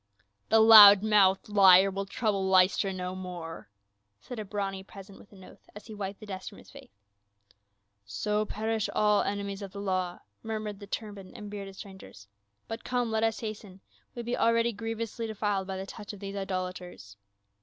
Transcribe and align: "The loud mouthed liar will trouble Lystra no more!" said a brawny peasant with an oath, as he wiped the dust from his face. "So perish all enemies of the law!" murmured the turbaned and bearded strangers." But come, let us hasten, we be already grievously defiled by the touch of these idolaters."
"The 0.49 0.59
loud 0.59 1.03
mouthed 1.03 1.47
liar 1.47 1.91
will 1.91 2.07
trouble 2.07 2.47
Lystra 2.47 2.91
no 2.91 3.13
more!" 3.13 3.69
said 4.25 4.39
a 4.39 4.43
brawny 4.45 4.81
peasant 4.83 5.19
with 5.19 5.31
an 5.31 5.43
oath, 5.43 5.69
as 5.75 5.85
he 5.85 5.93
wiped 5.93 6.19
the 6.19 6.25
dust 6.25 6.49
from 6.49 6.57
his 6.57 6.71
face. 6.71 6.97
"So 8.03 8.43
perish 8.45 8.89
all 8.95 9.21
enemies 9.21 9.61
of 9.61 9.73
the 9.73 9.79
law!" 9.79 10.21
murmured 10.41 10.79
the 10.79 10.87
turbaned 10.87 11.37
and 11.37 11.51
bearded 11.51 11.75
strangers." 11.75 12.27
But 12.67 12.83
come, 12.83 13.11
let 13.11 13.23
us 13.23 13.41
hasten, 13.41 13.79
we 14.15 14.23
be 14.23 14.35
already 14.35 14.73
grievously 14.73 15.27
defiled 15.27 15.67
by 15.67 15.77
the 15.77 15.85
touch 15.85 16.13
of 16.13 16.19
these 16.19 16.35
idolaters." 16.35 17.15